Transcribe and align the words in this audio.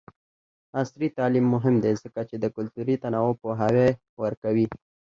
عصري 0.79 1.07
تعلیم 1.17 1.45
مهم 1.55 1.75
دی 1.83 1.93
ځکه 2.03 2.21
چې 2.29 2.35
د 2.39 2.45
کلتوري 2.55 2.95
تنوع 3.03 3.33
پوهاوی 3.41 3.89
ورکوي. 4.21 4.67